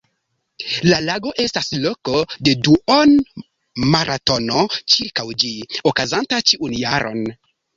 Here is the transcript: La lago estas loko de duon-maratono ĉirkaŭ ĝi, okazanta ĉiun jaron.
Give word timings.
La 0.91 0.97
lago 1.09 1.33
estas 1.43 1.69
loko 1.83 2.15
de 2.47 2.55
duon-maratono 2.67 4.65
ĉirkaŭ 4.95 5.27
ĝi, 5.45 5.53
okazanta 5.93 6.41
ĉiun 6.51 6.75
jaron. 6.83 7.23